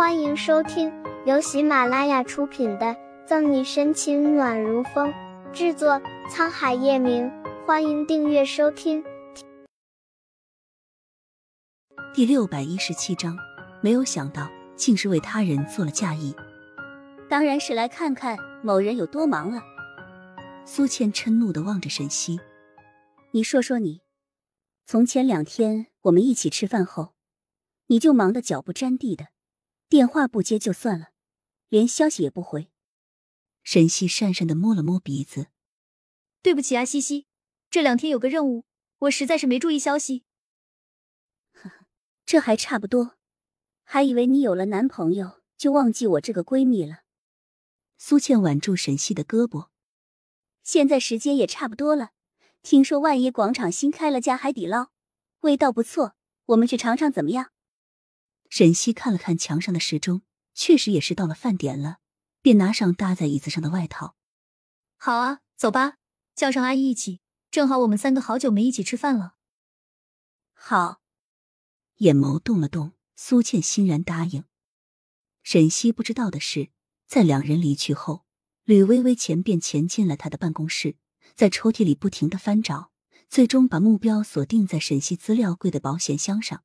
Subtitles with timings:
[0.00, 0.90] 欢迎收听
[1.26, 2.86] 由喜马拉雅出品的
[3.26, 5.12] 《赠你深情暖如风》，
[5.52, 7.30] 制作沧海夜明。
[7.66, 9.04] 欢迎订阅收听。
[12.14, 13.36] 第六百一十七章，
[13.82, 16.34] 没有想到竟是为他人做了嫁衣。
[17.28, 19.60] 当然是来看看某人有多忙了。
[20.64, 22.40] 苏倩嗔怒的望着沈西
[23.32, 24.00] ：“你说说你，
[24.86, 27.12] 从前两天我们一起吃饭后，
[27.88, 29.26] 你就忙得脚不沾地的。”
[29.90, 31.08] 电话不接就算了，
[31.68, 32.70] 连消息也不回。
[33.64, 35.48] 沈西讪讪的摸了摸鼻子，
[36.42, 37.26] 对不起啊，西西，
[37.68, 38.64] 这两天有个任务，
[39.00, 40.22] 我实在是没注意消息。
[41.52, 41.86] 呵呵，
[42.24, 43.16] 这还差不多，
[43.82, 47.00] 还以为你有了男朋友就忘记我这个闺蜜了。
[47.98, 49.70] 苏倩挽住沈西的胳膊，
[50.62, 52.12] 现在时间也差不多了，
[52.62, 54.92] 听说万一广场新开了家海底捞，
[55.40, 56.14] 味道不错，
[56.46, 57.50] 我们去尝尝怎么样？
[58.50, 60.22] 沈西看了看墙上的时钟，
[60.54, 61.98] 确实也是到了饭点了，
[62.42, 64.16] 便拿上搭在椅子上的外套。
[64.96, 65.94] 好啊，走吧，
[66.34, 69.36] 叫上阿姨一起，正好我们三个好久没一起吃饭了。
[70.52, 71.00] 好，
[71.98, 74.44] 眼眸动了动，苏倩欣然答应。
[75.44, 76.70] 沈西不知道的是，
[77.06, 78.26] 在两人离去后，
[78.64, 80.96] 吕微微前便潜进了他的办公室，
[81.36, 82.90] 在抽屉里不停的翻找，
[83.28, 86.64] 最终把目标锁定在沈西资料柜的保险箱上。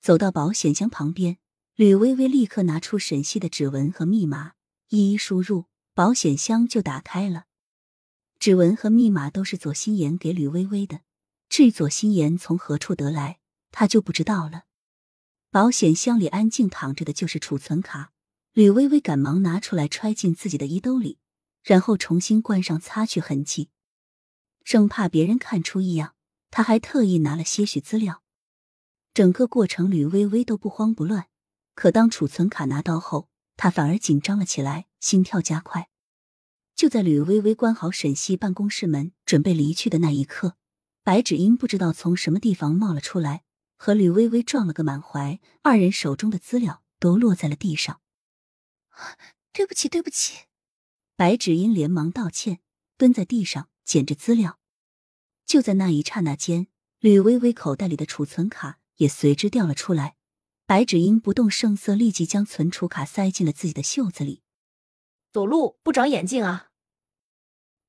[0.00, 1.36] 走到保险箱旁边，
[1.74, 4.52] 吕微微立刻拿出沈西的指纹和密码，
[4.88, 7.44] 一一输入，保险箱就打开了。
[8.38, 11.02] 指纹和密码都是左心言给吕微微的，
[11.50, 13.40] 至于左心言从何处得来，
[13.70, 14.64] 他就不知道了。
[15.50, 18.12] 保险箱里安静躺着的就是储存卡，
[18.54, 21.18] 吕微微赶忙拿出来揣进自己的衣兜里，
[21.62, 23.68] 然后重新关上，擦去痕迹，
[24.64, 26.14] 生怕别人看出异样，
[26.50, 28.22] 他还特意拿了些许资料。
[29.12, 31.26] 整个过程，吕微微都不慌不乱。
[31.74, 35.88] 可当储存卡拿到后，她反而紧张了起来，心跳加快。
[36.74, 40.56] 就在吕微微关好沈西办公室门，准备离去的那一刻，
[41.02, 43.42] 白芷英不知道从什么地方冒了出来，
[43.76, 48.00] 和吕微微撞了个满怀，二人手中的资料都落在了地上。
[49.52, 50.44] 对不起，对不起！
[51.16, 52.60] 白芷英连忙道歉，
[52.96, 54.58] 蹲在地上捡着资料。
[55.44, 56.68] 就在那一刹那间，
[56.98, 58.79] 吕微微口袋里的储存卡。
[59.00, 60.16] 也随之掉了出来。
[60.66, 64.42] 白芷英不动声色，立即将存储卡塞进了自己的袖子里。
[65.32, 66.68] 走路不长眼睛啊！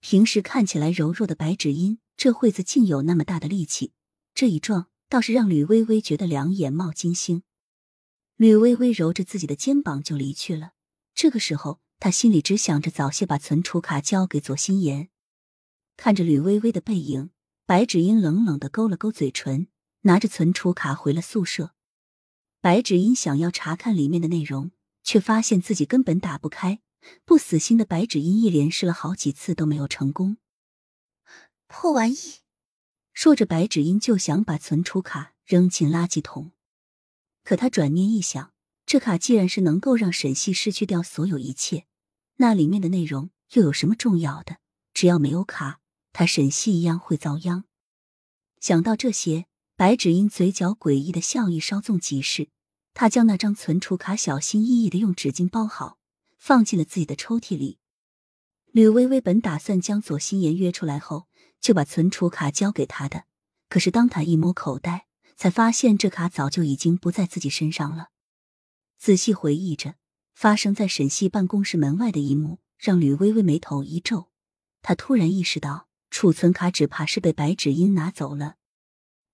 [0.00, 3.92] 平时看起来柔弱的白芷英，这会子竟有那么大的力气，
[4.34, 7.42] 这一撞倒是让吕微微觉得两眼冒金星。
[8.36, 10.72] 吕微微揉着自己的肩膀就离去了。
[11.14, 15.08] 这个时候，他心里只想着早些把存储卡交给左心言。
[15.96, 17.30] 看着吕微微的背影，
[17.66, 19.66] 白芷英冷冷的勾了勾嘴唇。
[20.02, 21.74] 拿着存储卡回了宿舍，
[22.60, 24.70] 白芷英想要查看里面的内容，
[25.02, 26.80] 却发现自己根本打不开。
[27.24, 30.36] 不死心的白芷英一连试了好几次都没有成功。
[31.66, 32.16] 破玩意！
[33.12, 36.52] 说着，白芷英就想把存储卡扔进垃圾桶。
[37.44, 38.52] 可他转念一想，
[38.86, 41.86] 这卡既然是能够让沈西失去掉所有一切，
[42.36, 44.58] 那里面的内容又有什么重要的？
[44.94, 45.80] 只要没有卡，
[46.12, 47.64] 他沈西一样会遭殃。
[48.60, 49.47] 想到这些。
[49.78, 52.48] 白芷英嘴角诡异的笑意稍纵即逝，
[52.94, 55.98] 她将那张存储卡小心翼翼的用纸巾包好，
[56.36, 57.78] 放进了自己的抽屉里。
[58.72, 61.28] 吕微微本打算将左心言约出来后，
[61.60, 63.22] 就把存储卡交给他的，
[63.68, 65.06] 可是当他一摸口袋，
[65.36, 68.08] 才发现这卡早就已经不在自己身上了。
[68.98, 69.94] 仔细回忆着
[70.34, 74.32] 发生在沈西办公室门外的一幕，让吕微微眉头一皱，
[74.82, 78.56] 她突然意识到储存卡只怕是被白芷英拿走了。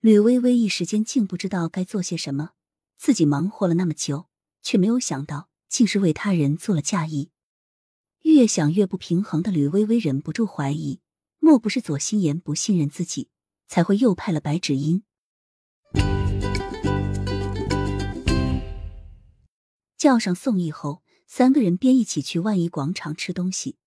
[0.00, 2.50] 吕微微一时间竟不知道该做些什么，
[2.96, 4.28] 自己忙活了那么久，
[4.62, 7.30] 却没有想到竟是为他人做了嫁衣。
[8.22, 11.00] 越想越不平衡的吕微微忍不住怀疑，
[11.38, 13.30] 莫不是左心言不信任自己，
[13.66, 15.02] 才会又派了白芷音。
[19.96, 23.78] 叫上宋义后，三个人便一起去万怡广场吃东西。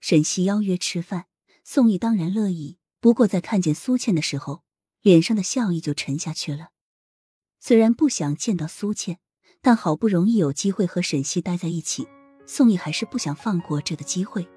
[0.00, 1.26] 沈西邀约吃饭，
[1.62, 4.64] 宋义当然乐意，不过在看见苏倩的时候。
[5.02, 6.68] 脸上的笑意就沉下去了。
[7.60, 9.18] 虽然不想见到苏倩，
[9.60, 12.06] 但好不容易有机会和沈西待在一起，
[12.46, 14.48] 宋毅还是不想放过这个机会。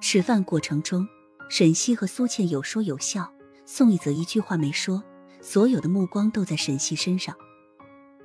[0.00, 1.06] 吃饭过程中，
[1.48, 3.32] 沈西和苏倩有说有笑，
[3.64, 5.02] 宋毅则一句话没说，
[5.40, 7.36] 所有的目光都在沈西身上。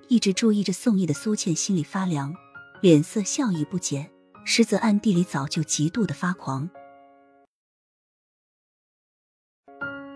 [0.07, 2.35] 一直注意着宋毅的苏倩心里发凉，
[2.81, 4.11] 脸色笑意不减，
[4.45, 6.69] 实则暗地里早就极度的发狂。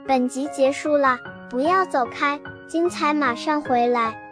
[0.08, 1.20] 本集结束了，
[1.50, 4.27] 不要走开，精彩马上回来。